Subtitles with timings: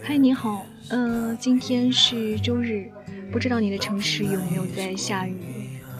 [0.00, 2.88] 嗨，你好，呃，今天是周日，
[3.32, 5.34] 不知道你的城市有没有在下雨？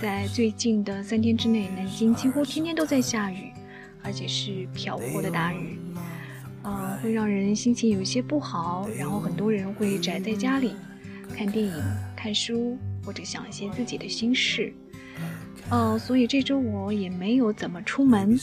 [0.00, 3.52] 在最近的三天之内，南京几乎天天都在下雨，
[4.02, 5.78] 而且是瓢泼的大雨，
[6.62, 10.74] 呃，会让人心情有一些不好，然后很多人会宅在家里
[11.36, 11.74] 看电影、
[12.14, 14.72] 看书，或者想一些自己的心事，
[15.70, 18.38] 呃，所以这周我也没有怎么出门。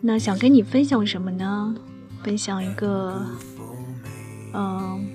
[0.00, 1.74] 那想跟你分享什么呢？
[2.22, 3.24] 分享一个。
[4.54, 5.06] 嗯，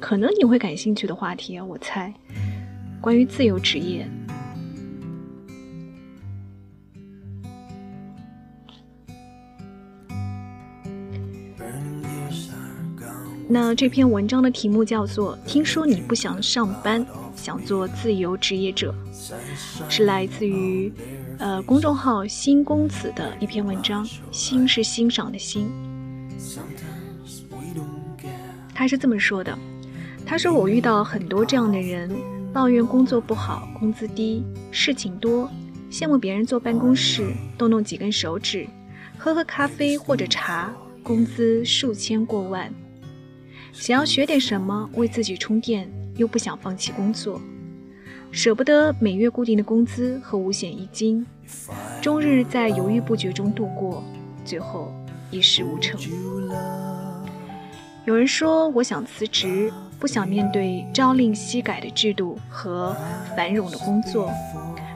[0.00, 2.12] 可能你会感兴趣的话题啊，我猜，
[3.00, 4.06] 关于自由职业。
[13.48, 18.94] 那这篇文章的题目叫做《听说你不想上班，想做自由职业者》，
[19.90, 20.92] 是来自于
[21.38, 25.68] 呃公众号“新公子”的一篇文章，“欣”是欣赏的“欣”。
[28.80, 29.54] 他是这么说的
[30.24, 32.10] ：“他说我遇到很多这样的人，
[32.50, 35.50] 抱怨工作不好，工资低，事情多，
[35.90, 38.66] 羡慕别人坐办公室，动动几根手指，
[39.18, 40.72] 喝喝咖啡或者茶，
[41.02, 42.72] 工资数千过万。
[43.70, 47.38] 想要学点什么，为自己充电，又不想放弃工作，
[48.32, 51.26] 舍不得每月固定的工资和五险一金，
[52.00, 54.02] 终日在犹豫不决中度过，
[54.42, 54.90] 最后
[55.30, 56.00] 一事无成。”
[58.10, 62.92] 有人说：“我想辞职，不想面对朝令夕改的制度和
[63.36, 64.28] 繁荣的工作，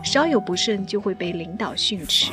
[0.03, 2.33] 稍有不慎就会被领导训斥。”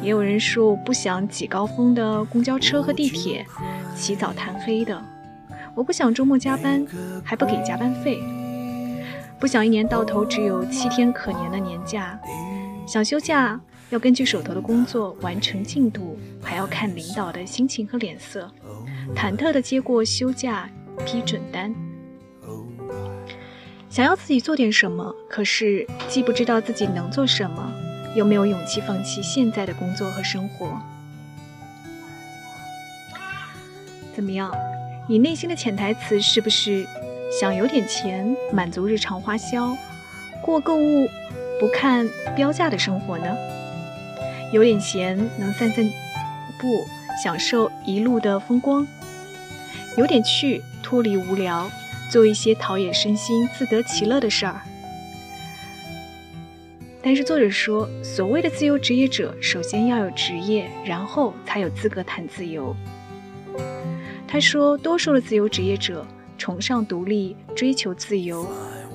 [0.00, 3.44] 也有人说：“我不想挤高峰的公交车和地铁，
[3.96, 5.02] 起早贪黑的。
[5.74, 6.86] 我不想周末加班，
[7.24, 8.22] 还不给加班费。
[9.40, 12.16] 不想一年到头只有七天可年的年假。
[12.86, 13.60] 想休假，
[13.90, 18.50] 要根据手头的工作完成进度，还要看领导的心情和脸色。”
[19.14, 20.68] 忐忑地接过休假
[21.04, 21.72] 批准单，
[23.88, 27.72] 想要自己做点什么，可是既不知道自己能做什么，
[28.16, 30.76] 又没有勇气放弃现在的工作和生活。
[34.12, 34.52] 怎么样？
[35.08, 36.84] 你内心的潜台词是不是
[37.30, 39.76] 想有点钱，满足日常花销，
[40.42, 41.06] 过购物
[41.60, 43.36] 不看标价的生活呢？
[44.52, 45.84] 有点闲，能散散
[46.58, 46.86] 步，
[47.22, 48.86] 享受一路的风光。
[49.96, 51.70] 有点趣，脱离无聊，
[52.10, 54.60] 做一些陶冶身心、自得其乐的事儿。
[57.02, 62.74] 但是作者说，所谓的自由职业者，首先要有职业，然后才有资格谈自由。
[64.28, 66.04] 他说，多数的自由职业者
[66.36, 68.46] 崇尚独立，追求自由，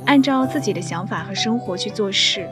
[0.05, 2.47] 按照自己的想法和生活去做事。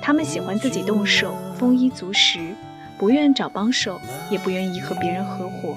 [0.00, 2.54] 他们喜欢自己动手，丰衣足食，
[2.96, 5.76] 不愿找帮手，也不愿意和别人合伙。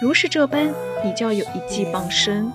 [0.00, 0.72] 如是这般，
[1.04, 2.50] 你就要有一技傍身，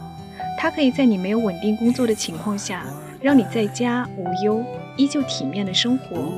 [0.60, 2.84] 它可以在你没有稳定工作的情况下，
[3.22, 4.64] 让你在家无忧，
[4.98, 6.34] 依旧体面的生活。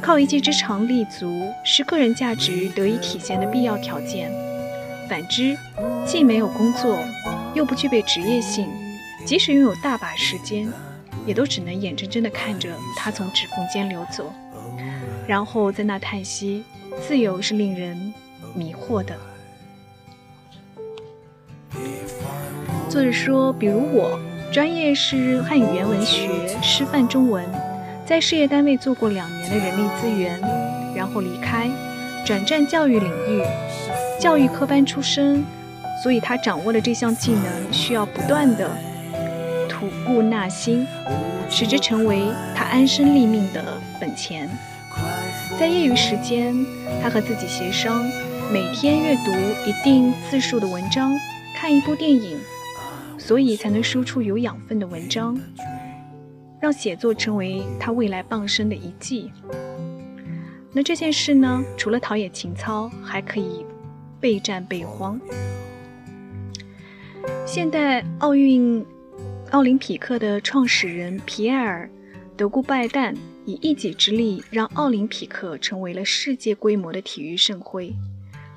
[0.00, 4.30] 靠一技之长立足，是个人价值得以体现的必要条件。
[5.08, 5.56] 反之，
[6.06, 6.98] 既没有工作，
[7.54, 8.68] 又不具备职业性，
[9.24, 10.72] 即使拥有大把时间，
[11.26, 14.32] 也都只能眼睁睁地看着他从指缝间流走，
[15.26, 16.64] 然后在那叹息：
[17.00, 18.12] 自由是令人
[18.54, 19.16] 迷惑的。
[22.88, 24.18] 作者说：“比如我，
[24.52, 26.28] 专业是汉语言文学，
[26.60, 27.42] 师范中文，
[28.04, 30.38] 在事业单位做过两年的人力资源，
[30.94, 31.70] 然后离开，
[32.26, 33.42] 转战教育领域，
[34.20, 35.42] 教育科班出身，
[36.02, 38.70] 所以他掌握了这项技能需要不断的
[39.82, 40.86] 吐故纳新，
[41.50, 42.22] 使之成为
[42.54, 44.48] 他安身立命的本钱。
[45.58, 46.54] 在业余时间，
[47.02, 48.04] 他和自己协商，
[48.52, 49.32] 每天阅读
[49.66, 51.12] 一定字数的文章，
[51.56, 52.38] 看一部电影。”
[53.18, 55.36] 所以才能输出有养分的文章，
[56.60, 59.32] 让写作成为他未来傍身的一技。
[60.72, 61.64] 那这件事呢？
[61.76, 63.66] 除了陶冶情操，还可以
[64.20, 65.20] 备战备荒。
[67.44, 68.84] 现代奥运
[69.52, 71.86] 奥林匹克的创始人皮埃尔·
[72.38, 73.14] 德古拜旦
[73.44, 77.94] 以一己之力，让奥林匹克成为了世界规模的体育盛会，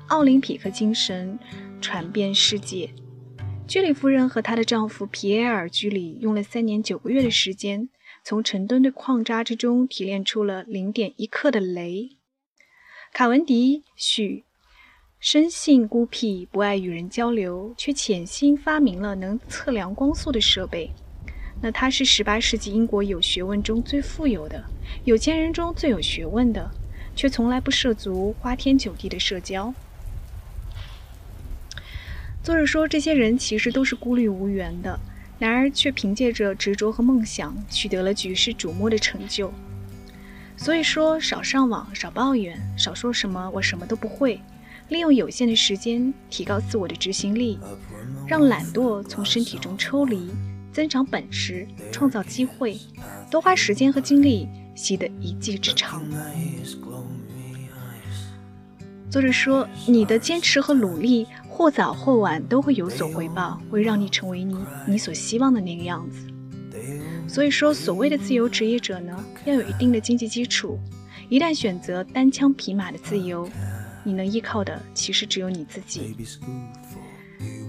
[0.08, 1.38] 奥林匹克精神
[1.82, 2.88] 传遍世界。
[3.68, 7.90] 居里夫人和她的丈夫皮埃尔·居里用了三年九个月的时间，
[8.24, 12.12] 从成吨的矿渣之中提炼出了零点一克的镭。
[13.12, 14.44] 卡文迪许
[15.28, 20.88] 生性孤僻，不爱与人交流，却潜心发明了能测量光速的设备。
[21.60, 24.62] 那他是十八世纪英国有学问中最富有的
[25.04, 26.70] 有钱人中最有学问的，
[27.16, 29.74] 却从来不涉足花天酒地的社交。
[32.40, 34.96] 作者说，这些人其实都是孤立无援的，
[35.40, 39.52] 然而却凭借着执着和梦想，取得了举世瞩目的成就。
[40.56, 44.40] 所以说，少上网，少抱怨，少说什么我什么都不会，
[44.88, 47.58] 利用有限的时间提高自我的执行力，
[48.26, 50.30] 让懒惰从身体中抽离，
[50.72, 52.78] 增长本事，创造机会，
[53.30, 56.02] 多花时间和精力，习得一技之长。
[59.10, 61.26] 作者说，你的坚持和努力。
[61.48, 64.54] 或早或晚都会有所回报，会让你成为你
[64.86, 66.18] 你所希望的那个样子。
[67.26, 70.78] 所以说，所谓的自由职业者呢，要有一定的经济基础。
[71.30, 73.48] 一旦选择单枪匹马的自由，
[74.06, 76.14] 你能依靠的其实只有你自己。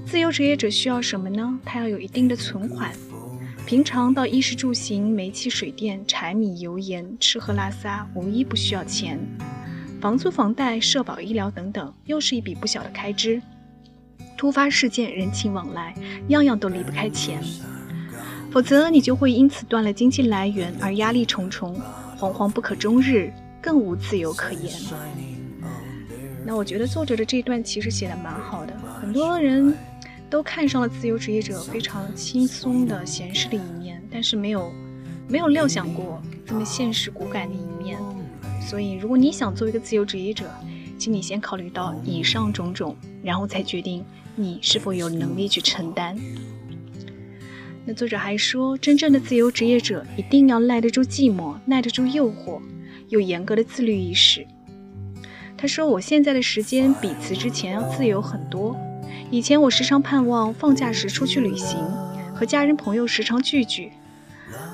[0.05, 1.59] 自由职业者需要什么呢？
[1.65, 2.93] 他要有一定的存款，
[3.65, 9.19] 平常到衣食住行、煤气水电、柴米油盐、吃喝拉撒，无一不需要钱。
[9.99, 13.41] 房租、房贷、社保、医疗等等，又是一笔不小的开支。
[14.37, 15.95] 突发事件、人情往来，
[16.27, 17.41] 样样都离不开钱，
[18.51, 21.75] 否则你就会因此断了经济来源而压力重重，
[22.19, 24.71] 惶惶不可终日，更无自由可言。
[26.47, 29.75] 那我觉得作者的这一段其实写的蛮好的，很多人
[30.29, 34.71] 都看上了自由职业者非常轻松的闲适的一面，但是没有
[35.27, 37.99] 没有料想过这么现实骨感的一面。
[38.65, 40.49] 所以，如果你想做一个自由职业者，
[40.97, 44.05] 请你先考虑到以上种种，然后再决定。
[44.37, 46.17] 你是否有能力去承担？
[47.83, 52.61] 那作者还说，真正的自由职业者一定要耐得住寂寞，耐得住诱惑，
[53.09, 54.47] 有严格的自律意识。
[55.57, 58.75] 他说：“我现在的时间比辞职前要自由很多。
[59.31, 61.79] 以前我时常盼望放假时出去旅行，
[62.33, 63.91] 和家人朋友时常聚聚。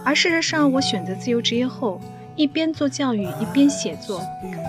[0.03, 2.01] 而事实上，我选择自由职业后，
[2.35, 4.21] 一边做教育，一边写作，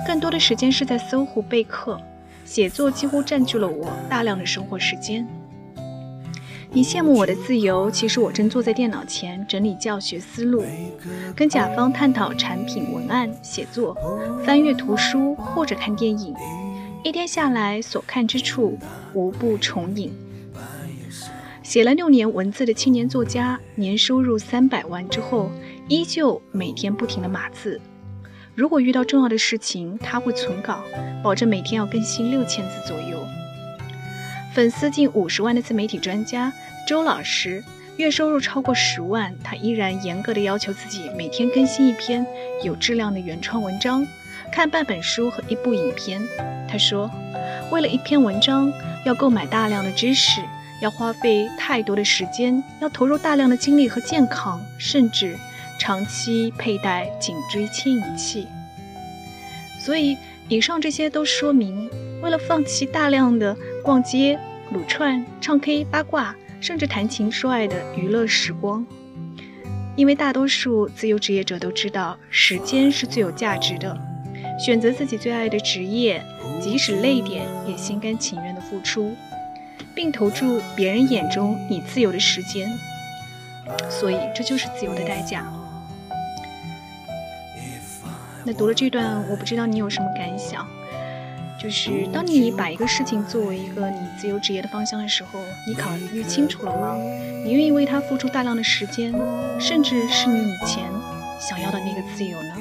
[0.07, 2.01] 更多的时间是在搜狐备课。”
[2.45, 5.27] 写作几乎占据了我大量的生活时间。
[6.75, 10.65] 你羡慕我的自由，其实我正坐在电脑前整理教学思路，
[11.37, 13.97] 跟甲方探讨产品文案写作，
[14.45, 16.35] 翻阅图书或者看电影。
[17.05, 18.77] 一天下来，所看之处
[19.13, 20.13] 无不重影。
[21.63, 25.53] 写了六年文字的青年作家，年收入三百万之后，
[25.87, 27.81] 依旧每天不停的码字。
[28.57, 30.81] 如果遇到重要的事情，他会存稿，
[31.23, 33.25] 保证每天要更新六千字左右。
[34.55, 36.53] 粉丝近五十万的自媒体专家
[36.87, 37.65] 周老师，
[37.97, 42.25] 月收入超过十万，他依然严格的要求自己每天更新一篇
[42.63, 44.07] 有质量的原创文章，
[44.53, 46.23] 看半本书和一部影片。
[46.69, 47.11] 他说，
[47.73, 48.73] 为了一篇文章，
[49.05, 50.41] 要购买大量的知识，
[50.81, 55.37] 要花费太多的时间，要投入大量的精力和健康，甚至。
[55.81, 58.47] 长期佩戴颈椎牵引器，
[59.81, 60.17] 所以
[60.49, 61.91] 以上这些都说明，
[62.23, 64.39] 为了放弃大量的逛街、
[64.75, 68.85] 撸串、唱 K、八卦，甚至谈情说爱的娱乐时光，
[69.95, 73.97] 因为大多数自由职业者都知道，时间是最有价值的，
[74.59, 76.21] 选择自己最爱的职业，
[76.61, 79.15] 即使累点也心甘情愿的付出，
[79.95, 82.69] 并投注别人眼中你自由的时间，
[83.89, 85.47] 所以这就是自由的代价。
[88.45, 90.67] 那读了这段，我不知道你有什么感想。
[91.65, 96.95] 就是当你把一个事情作为一个你自由职业的方向的时候，你考虑清楚了吗？
[97.43, 99.15] 你愿意为它付出大量的时间，
[99.59, 100.85] 甚至是你以前
[101.41, 102.55] 想要的那个自由呢？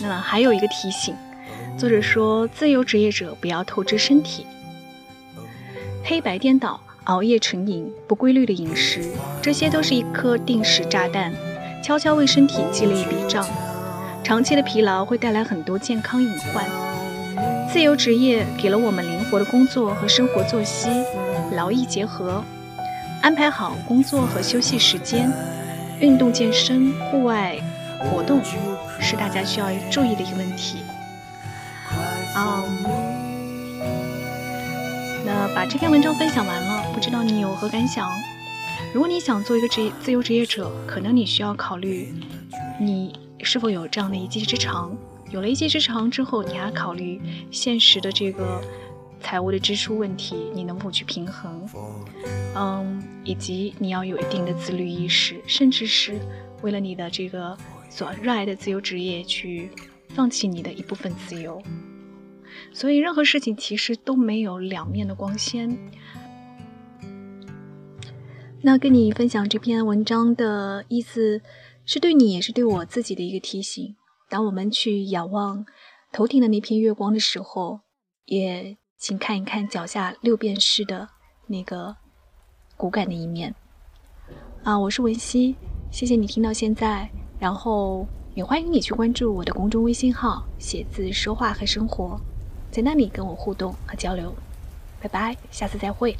[0.00, 1.14] 那还有一个提醒，
[1.78, 4.44] 作者说，自由职业者不要透支身体，
[6.02, 9.04] 黑白颠倒、熬夜成瘾、不规律的饮食，
[9.40, 11.32] 这些都是一颗定时炸弹。
[11.80, 13.44] 悄悄为身体记了一笔账，
[14.24, 16.64] 长期的疲劳会带来很多健康隐患。
[17.72, 20.88] 自由职业给了我们灵活的工作和生活作息，
[21.52, 22.44] 劳逸结合，
[23.22, 25.30] 安排好工作和休息时间，
[26.00, 27.56] 运动健身、户外
[27.98, 28.40] 活动
[29.00, 30.78] 是大家需要注意的一个问题。
[32.36, 32.84] 嗯，
[35.26, 38.08] 那把这篇文章分享完了，不知道你有何感想？
[38.94, 42.14] 如果你想做一个职业自由职业者，可能你需要考虑，
[42.78, 44.96] 你是否有这样的一技之长。
[45.30, 47.20] 有了一技之长之后，你还考虑
[47.50, 48.60] 现实的这个
[49.20, 51.66] 财务的支出问题，你能否去平衡？
[52.54, 56.20] 嗯，以及你要有一定的自律意识，甚至是
[56.60, 57.56] 为了你的这个
[57.88, 59.70] 所热爱的自由职业去
[60.10, 61.62] 放弃你的一部分自由。
[62.74, 65.76] 所以，任何事情其实都没有两面的光鲜。
[68.60, 71.40] 那跟你分享这篇文章的意思，
[71.84, 73.96] 是对你，也是对我自己的一个提醒。
[74.28, 75.66] 当我们去仰望
[76.12, 77.80] 头顶的那片月光的时候，
[78.26, 81.08] 也请看一看脚下六便士的
[81.48, 81.96] 那个
[82.76, 83.54] 骨感的一面。
[84.62, 85.56] 啊，我是文熙，
[85.90, 92.18] 谢谢你听到现在，然后也欢迎你去关注我的公众微信号“写字说话和生活”，
[92.70, 94.32] 在那里跟我互动和交流。
[95.00, 96.16] 拜拜，下次再会。